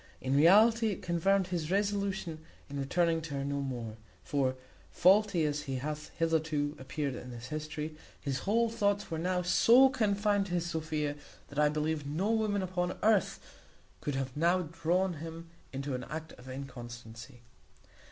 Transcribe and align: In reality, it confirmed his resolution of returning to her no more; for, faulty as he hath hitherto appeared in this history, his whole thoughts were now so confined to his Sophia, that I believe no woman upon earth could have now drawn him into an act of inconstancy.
In 0.19 0.35
reality, 0.35 0.87
it 0.87 1.03
confirmed 1.03 1.45
his 1.49 1.69
resolution 1.69 2.39
of 2.71 2.79
returning 2.79 3.21
to 3.21 3.35
her 3.35 3.45
no 3.45 3.61
more; 3.61 3.97
for, 4.23 4.55
faulty 4.89 5.45
as 5.45 5.61
he 5.69 5.75
hath 5.75 6.09
hitherto 6.17 6.75
appeared 6.79 7.13
in 7.13 7.29
this 7.29 7.49
history, 7.49 7.95
his 8.19 8.39
whole 8.39 8.67
thoughts 8.67 9.11
were 9.11 9.19
now 9.19 9.43
so 9.43 9.89
confined 9.89 10.47
to 10.47 10.55
his 10.55 10.65
Sophia, 10.65 11.15
that 11.49 11.59
I 11.59 11.69
believe 11.69 12.07
no 12.07 12.31
woman 12.31 12.63
upon 12.63 12.97
earth 13.03 13.39
could 13.99 14.15
have 14.15 14.35
now 14.35 14.61
drawn 14.63 15.17
him 15.21 15.51
into 15.71 15.93
an 15.93 16.05
act 16.05 16.31
of 16.33 16.49
inconstancy. 16.49 17.41